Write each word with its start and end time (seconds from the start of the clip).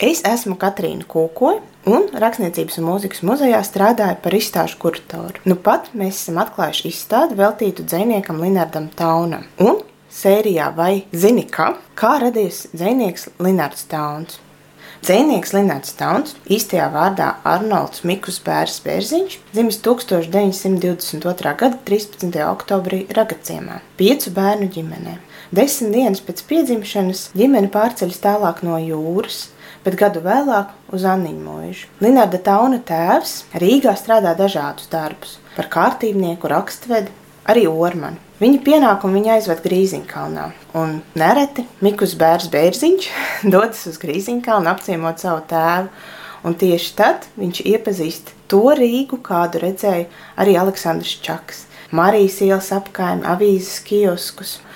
Es 0.00 0.22
esmu 0.24 0.54
Katrīna 0.56 1.04
Kūkoja 1.04 1.58
un 1.92 2.06
Rakstniecības 2.22 2.78
un 2.80 2.86
mūzikas 2.88 3.20
muzejā 3.28 3.58
strādāju 3.68 4.16
par 4.24 4.32
izstāžu 4.38 4.78
kuratoru. 4.80 5.42
Nu 5.44 5.58
pat 5.60 5.90
mēs 5.92 6.22
esam 6.22 6.38
atklājuši 6.40 6.88
izstādi 6.88 7.36
veltītu 7.36 7.84
dziniekam 7.84 8.40
Linardam 8.40 8.86
Taunam. 8.96 9.44
Un 9.60 9.82
sērijā 10.08 10.70
vai 10.72 11.02
zini 11.12 11.44
kā? 11.44 11.74
Kā 12.00 12.14
radies 12.24 12.62
dzinieks 12.72 13.28
Linards 13.44 13.84
Tauns? 13.92 14.40
Dzēnieks 15.04 15.54
Linārds 15.56 15.92
Tauns, 15.96 16.34
īstajā 16.48 16.88
vārdā 16.92 17.28
Arnolds 17.48 18.02
Mikus 18.04 18.40
Bērs 18.44 18.80
Bērziņš, 18.84 19.36
dzimis 19.52 19.78
1922. 19.84 21.54
gada 21.60 21.78
13. 21.88 22.40
oktobrī 22.48 23.06
Ragaciemā, 23.16 23.78
piecu 24.00 24.32
bērnu 24.36 24.68
ģimenē. 24.74 25.14
Desmit 25.56 25.96
dienas 25.96 26.20
pēc 26.24 26.44
piedzimšanas 26.48 27.30
ģimene 27.32 27.72
pārceļas 27.72 28.20
tālāk 28.26 28.60
no 28.64 28.76
jūras, 28.80 29.46
bet 29.84 29.96
gadu 30.00 30.22
vēlāk 30.24 30.72
uz 30.94 31.04
Anniņu 31.08 31.44
mūžu. 31.44 31.88
Linārda 32.04 32.40
Tauna 32.44 32.80
tēvs 32.86 33.44
Rīgā 33.60 33.94
strādā 33.98 34.34
dažādus 34.38 34.90
darbus- 34.92 35.38
par 35.56 35.68
kārtībnieku, 35.72 36.48
rakstvedi, 36.48 37.08
arī 37.46 37.66
ormani. 37.66 38.18
Viņa 38.40 38.62
pienākumu 38.64 39.20
viņa 39.20 39.34
aizved 39.36 39.62
Grīziņkalnā, 39.64 40.52
un 40.74 41.02
nereti 41.14 41.66
Mikus 41.82 42.14
Bērs 42.14 42.48
Bērziņš 42.48 43.08
dodas 43.54 43.86
uz 43.86 43.98
Grīziņkalnu 43.98 44.66
apciemot 44.66 45.18
savu 45.18 45.42
tēvu, 45.48 45.88
un 46.44 46.54
tieši 46.54 46.94
tad 46.96 47.26
viņš 47.36 47.64
iepazīst 47.64 48.32
to 48.48 48.62
Rīgu, 48.72 49.20
kādu 49.20 49.60
redzēja 49.60 50.06
arī 50.36 50.56
Aleksandrs 50.56 51.20
Čaks. 51.20 51.66
Marijas 51.92 52.40
ielas 52.40 52.72
apkaimi, 52.72 53.26
avīzes 53.26 53.80
kioskus– 53.84 54.58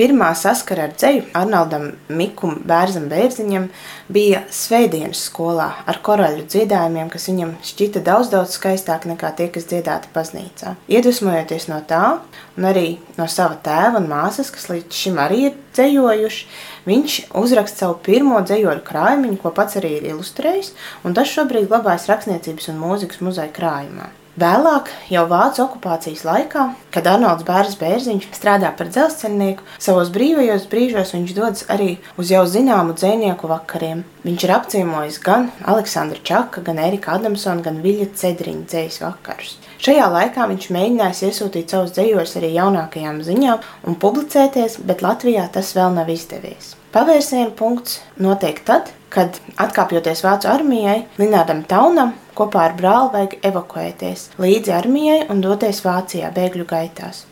Pirmā 0.00 0.30
saskara 0.32 0.86
ar 0.88 0.92
dzeju 0.96 1.26
Arnoldam 1.36 1.82
Mikum 2.08 2.54
Bērzam 2.64 3.10
Bērziņam 3.10 3.66
bija 4.08 4.38
Svētdienas 4.48 5.26
skolā 5.26 5.66
ar 5.84 5.98
koraļu 6.06 6.46
dziedājumiem, 6.46 7.10
kas 7.12 7.26
viņam 7.28 7.50
šķita 7.68 8.00
daudz, 8.06 8.30
daudz 8.32 8.54
skaistāk 8.56 9.04
nekā 9.10 9.28
tie, 9.36 9.50
kas 9.52 9.66
dziedāti 9.68 10.08
baznīcā. 10.14 10.72
Iedvesmojoties 10.88 11.68
no 11.68 11.82
tā, 11.90 12.14
un 12.56 12.68
arī 12.70 12.86
no 13.18 13.26
sava 13.28 13.58
tēva 13.60 14.00
un 14.00 14.08
māsas, 14.08 14.48
kas 14.54 14.70
līdz 14.72 15.02
šim 15.02 15.20
arī 15.20 15.42
ir 15.50 15.58
dzejojuši, 15.76 16.48
viņš 16.88 17.18
uzraksta 17.42 17.84
savu 17.84 17.98
pirmo 18.08 18.40
dzejoļu 18.40 18.86
krājumiņu, 18.88 19.36
ko 19.44 19.52
pats 19.52 19.76
arī 19.82 19.98
ir 19.98 20.08
ilustrējis, 20.14 20.72
un 21.04 21.18
tas 21.20 21.28
šobrīd 21.28 21.68
glabājas 21.68 22.08
Rakstniecības 22.08 22.72
un 22.72 22.80
mūzikas 22.86 23.20
muzeja 23.20 23.52
krājumā. 23.52 24.08
Vēlāk, 24.38 24.86
jau 25.10 25.24
Vācu 25.26 25.64
okupācijas 25.64 26.20
laikā, 26.22 26.68
kad 26.94 27.06
Arnolds 27.10 27.42
Bērs 27.48 27.74
Bērziņš 27.80 28.28
strādā 28.30 28.68
par 28.78 28.86
dzelzceļnieku, 28.86 29.64
savos 29.82 30.12
brīvajos 30.14 30.68
brīžos 30.70 31.10
viņš 31.16 31.32
dodas 31.34 31.64
arī 31.74 31.96
uz 32.14 32.30
jau 32.30 32.44
zināmu 32.46 32.94
dzēnieku 32.94 33.50
vakariem. 33.50 34.04
Viņš 34.22 34.44
ir 34.46 34.52
apciemojis 34.54 35.18
gan 35.24 35.48
Aleksandra 35.66 36.22
Čaka, 36.22 36.62
gan 36.62 36.78
Erika 36.78 37.16
Adamsona, 37.18 37.64
gan 37.66 37.82
Viļa 37.82 38.06
Cedriņa 38.22 38.70
dzējas 38.70 39.00
vakarus. 39.02 39.56
Šajā 39.82 40.06
laikā 40.14 40.46
viņš 40.52 40.70
mēģinājis 40.78 41.24
iesūtīt 41.26 41.74
savus 41.74 41.96
dzējos 41.98 42.38
arī 42.38 42.54
jaunākajām 42.54 43.20
ziņām 43.26 43.66
un 43.90 43.98
publicēties, 43.98 44.78
bet 44.86 45.02
Latvijā 45.02 45.50
tas 45.50 45.74
vēl 45.74 45.98
nav 45.98 46.14
izdevies. 46.14 46.76
Pavērsienu 46.94 47.50
punkts 47.58 47.98
notiek 48.22 48.62
tad, 48.62 48.94
kad, 49.10 49.42
atkāpjoties 49.58 50.22
Vācu 50.22 50.54
armijai, 50.54 51.00
Linādam 51.18 51.66
Taunam 51.66 52.14
kopā 52.38 52.66
ar 52.68 52.76
brāli 52.78 53.12
vajag 53.14 53.36
evakuēties 53.50 54.28
līdzi 54.40 54.74
armijai 54.76 55.20
un 55.32 55.42
doties 55.44 55.82
Vācijā 55.84 56.30
bēgļu 56.36 56.66
gaitās. 56.70 57.24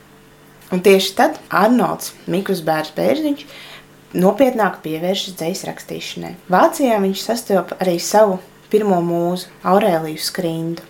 Un 0.73 0.83
tieši 0.85 1.15
tad 1.17 1.39
Arnolds 1.55 2.13
Mikus 2.29 2.61
Bērs 2.65 2.93
Bērziņš 2.97 3.47
nopietnāk 4.21 4.83
pievēršas 4.85 5.37
dzīs 5.39 5.65
rakstīšanai. 5.69 6.35
Vācijā 6.53 6.99
viņš 7.05 7.25
sastopa 7.25 7.79
arī 7.83 7.97
savu 8.03 8.39
pirmo 8.73 9.01
mūzu, 9.05 9.49
Aurēliju 9.65 10.21
Skrindu. 10.21 10.85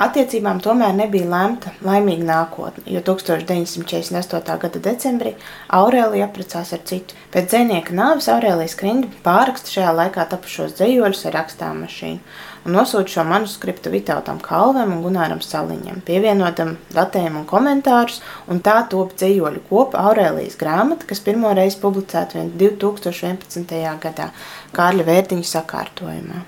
Attiecībām 0.00 0.62
tomēr 0.64 0.94
nebija 0.96 1.26
lemta 1.28 1.74
laimīga 1.84 2.24
nākotne, 2.24 2.86
jo 2.88 3.02
1948. 3.04 4.54
gada 4.62 4.80
decembrī 4.86 5.34
Aurēlija 5.76 6.24
apprecās 6.30 6.72
ar 6.72 6.80
citu. 6.88 7.18
Pēc 7.34 7.50
dzēnieka 7.52 7.92
nāves 7.98 8.30
Aurēlijas 8.32 8.78
Krinda 8.80 9.10
pāraksta 9.26 9.74
šajā 9.74 9.90
laikā 9.98 10.24
tapušos 10.30 10.78
dzējoļus 10.78 11.26
ar 11.28 11.36
rakstām 11.42 11.84
mašīnu 11.84 12.38
un 12.64 12.76
nosūta 12.76 13.08
šo 13.08 13.24
manuskriptu 13.28 13.92
Vitautam 13.92 14.40
Kalvam 14.44 14.92
un 14.96 15.04
Gunāram 15.04 15.40
Saliņam, 15.44 16.02
pievienotam 16.04 16.74
datējumu 16.94 17.42
un 17.42 17.46
komentārus, 17.48 18.20
un 18.52 18.60
tā 18.64 18.76
top 18.92 19.14
dzējoļu 19.20 19.64
kopa 19.70 20.02
Aurēlijas 20.10 20.58
grāmata, 20.60 21.08
kas 21.08 21.22
pirmo 21.24 21.52
reizi 21.56 21.80
publicēta 21.80 22.44
2011. 22.60 23.80
gadā 24.04 24.30
Kārļa 24.76 25.08
Vērtiņa 25.08 25.50
sakārtojumā. 25.54 26.44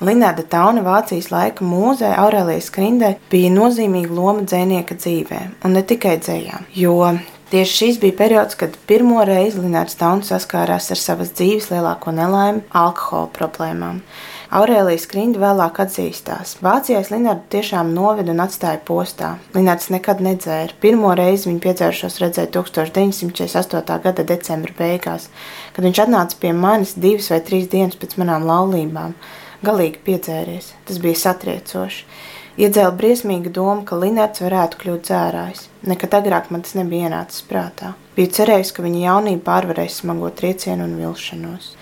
Linārda 0.00 0.42
Tauna 0.50 0.82
Vācijas 0.82 1.30
laika 1.30 1.66
mūzē 1.66 2.14
Aurelijas 2.18 2.70
Krindē 2.74 3.14
bija 3.30 3.52
nozīmīga 3.54 4.10
loma 4.14 4.42
dzēnieka 4.42 4.98
dzīvē, 4.98 5.40
un 5.64 5.78
ne 5.78 5.84
tikai 5.86 6.18
dzējā, 6.18 6.64
jo 6.74 6.98
Tieši 7.54 7.76
šis 7.76 7.98
bija 8.00 8.16
periods, 8.16 8.56
kad 8.58 8.72
pirmo 8.88 9.20
reizi 9.22 9.60
Linnārds 9.62 9.94
Tauns 9.94 10.30
saskārās 10.32 10.88
ar 10.90 10.98
savas 10.98 11.28
dzīves 11.38 11.68
lielāko 11.70 12.10
nelaimi- 12.10 12.64
alkohola 12.82 13.28
problēmām. 13.36 14.00
Aurēlijas 14.50 15.04
Krinda 15.06 15.38
vēlāk 15.38 15.78
atzīstās. 15.84 16.56
Vācijais 16.64 17.12
Linnārdu 17.12 17.46
tiešām 17.54 17.92
noveda 17.94 18.30
un 18.34 18.42
atstāja 18.42 18.80
postā. 18.88 19.36
Linnārds 19.54 19.90
nekad 19.90 20.18
nedzēra. 20.18 20.72
Pirmo 20.80 21.14
reizi 21.14 21.50
viņa 21.50 21.60
piedzēršos 21.60 22.18
redzēt 22.24 22.50
1948. 22.50 24.02
gada 24.02 24.24
decembra 24.24 24.72
beigās, 24.78 25.28
kad 25.74 25.84
viņš 25.84 26.02
atnāca 26.06 26.40
pie 26.40 26.52
manis 26.52 26.94
divas 26.94 27.30
vai 27.30 27.40
trīs 27.40 27.68
dienas 27.68 27.94
pēc 27.94 28.16
manām 28.16 28.50
laulībām 28.50 29.14
galīgi 29.66 30.00
piedzēries. 30.06 30.72
Tas 30.88 31.00
bija 31.02 31.20
satriecoši. 31.24 32.06
Iedzēla 32.54 32.94
briesmīga 32.94 33.50
doma, 33.50 33.82
ka 33.82 33.98
Linārds 33.98 34.44
varētu 34.44 34.78
kļūt 34.78 35.08
dzērājs. 35.08 35.62
Nekad 35.90 36.12
agrāk 36.20 36.52
man 36.54 36.62
tas 36.62 36.76
nebija 36.78 37.08
ienācis 37.08 37.42
prātā. 37.48 37.96
Biju 38.14 38.30
cerējis, 38.36 38.70
ka 38.76 38.84
viņa 38.84 39.00
jaunība 39.08 39.42
pārvarēs 39.48 39.96
smago 40.04 40.30
triecienu 40.30 40.86
un 40.86 40.94
vilšanos. 41.00 41.72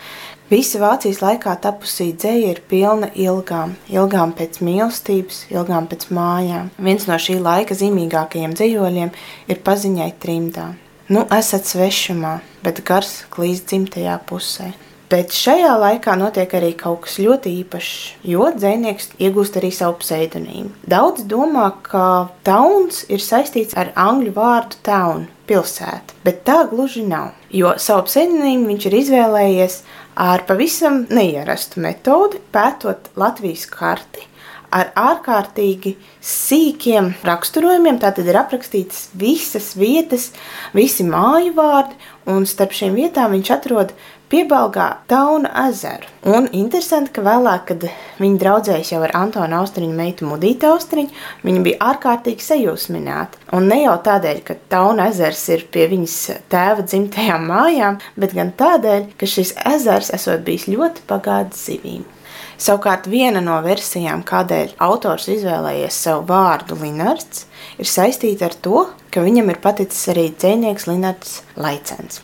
Visa 0.52 0.80
Vācijas 0.82 1.20
laikā 1.22 1.52
tapusī 1.64 2.10
dzēja 2.12 2.54
ir 2.54 2.58
pilna 2.68 3.08
ilgām, 3.16 3.70
ilgām 3.88 4.34
pēc 4.36 4.58
mīlestības, 4.64 5.46
ilgām 5.52 5.86
pēc 5.88 6.10
mājām. 6.12 6.68
Viens 6.76 7.06
no 7.08 7.16
šī 7.16 7.38
laika 7.40 7.76
zīmīgākajiem 7.76 8.56
dzējoļiem 8.58 9.12
ir 9.48 9.60
paziņai 9.64 10.10
trimdā. 10.20 10.66
Nu, 11.12 11.24
esat 11.36 11.68
svešumā, 11.68 12.38
bet 12.64 12.80
gars 12.88 13.22
klīst 13.32 13.68
dzimtajā 13.68 14.18
pusē. 14.28 14.70
Bet 15.12 15.34
šajā 15.36 15.74
laikā 15.76 16.14
notiek 16.16 16.54
arī 16.56 16.70
kaut 16.78 17.02
kas 17.04 17.18
ļoti 17.20 17.50
īpašs, 17.58 17.96
jo 18.32 18.46
dzinieks 18.54 19.10
iegūst 19.20 19.58
arī 19.60 19.68
savu 19.76 19.98
pseidonīmu. 20.00 20.70
Daudz 20.88 21.26
domā, 21.28 21.66
ka 21.84 22.30
tauns 22.48 23.02
ir 23.12 23.20
saistīts 23.20 23.76
ar 23.76 23.90
angļu 23.92 24.32
vārdu 24.38 24.80
town, 24.88 25.26
pilsēta, 25.50 26.16
bet 26.24 26.40
tā 26.48 26.62
gluži 26.70 27.04
nav. 27.04 27.34
Jo 27.52 27.74
savu 27.76 28.06
pseidonīmu 28.08 28.70
viņš 28.72 28.88
ir 28.88 28.98
izvēlējies 29.02 29.78
ar 30.16 30.46
pavisam 30.48 31.02
neierastu 31.12 31.84
metodi, 31.84 32.40
pētot 32.54 33.12
Latvijas 33.20 33.68
karti 33.68 34.30
ar 34.72 34.88
ārkārtīgi 34.96 35.94
sīkiem 36.24 37.12
raksturojumiem. 37.26 38.00
Tātad 38.00 38.28
ir 38.28 38.38
aprakstītas 38.40 39.10
visas 39.18 39.74
vietas, 39.76 40.30
visi 40.72 41.04
māju 41.04 41.52
vārdi, 41.58 41.98
un 42.32 42.48
starp 42.48 42.72
šīm 42.76 42.96
vietām 42.96 43.36
viņš 43.36 43.52
atrod 43.58 43.92
piebalgā 44.32 44.86
Tauna 45.10 45.50
ezeru. 45.68 46.08
Un 46.32 46.46
interesanti, 46.56 47.12
ka 47.12 47.24
vēlāk, 47.26 47.66
kad 47.68 47.84
viņi 48.22 48.40
draudzējās 48.40 48.92
jau 48.94 49.02
ar 49.04 49.12
Antonu 49.18 49.58
Austriņu 49.58 49.96
meitu 49.98 50.28
Mudītu 50.30 50.70
Austriņu, 50.70 51.12
viņa 51.44 51.64
bija 51.66 51.90
ārkārtīgi 51.92 52.46
sajūsmināta. 52.46 53.42
Un 53.56 53.68
ne 53.68 53.82
jau 53.82 53.98
tādēļ, 54.06 54.40
ka 54.46 54.56
Tauna 54.72 55.10
ezers 55.12 55.44
ir 55.52 55.66
pie 55.74 55.86
viņas 55.92 56.16
tēva 56.52 56.86
dzimtajām 56.86 57.46
mājām, 57.50 58.00
bet 58.16 58.34
gan 58.38 58.54
tādēļ, 58.56 59.12
ka 59.20 59.28
šis 59.28 59.54
ezers 59.74 60.12
esot 60.16 60.44
bijis 60.46 60.68
ļoti 60.72 61.06
bagāts 61.10 61.68
zivīm. 61.68 62.08
Savukārt 62.62 63.08
viena 63.10 63.40
no 63.42 63.56
versijām, 63.64 64.20
kādēļ 64.26 64.76
autors 64.86 65.26
izvēlējies 65.32 65.96
savu 66.04 66.26
vārdu 66.28 66.76
Linards, 66.78 67.46
ir 67.80 67.88
saistīta 67.90 68.46
ar 68.46 68.54
to, 68.64 68.84
ka 69.10 69.24
viņam 69.24 69.50
ir 69.50 69.58
paticis 69.64 70.12
arī 70.12 70.28
dzēnieks 70.36 70.86
Linards 70.86 71.40
Laicens. 71.58 72.20